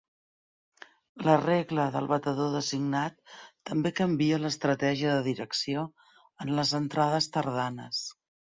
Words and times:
La 1.27 1.35
regla 1.41 1.85
del 1.95 2.07
batedor 2.11 2.49
designat 2.57 3.21
també 3.71 3.93
canvia 4.01 4.41
l'estratègia 4.47 5.13
de 5.19 5.23
direcció 5.31 5.87
en 6.47 6.57
les 6.63 6.75
entrades 6.83 7.33
tardanes. 7.39 8.05